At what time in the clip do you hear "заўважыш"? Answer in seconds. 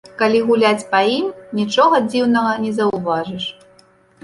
2.81-3.49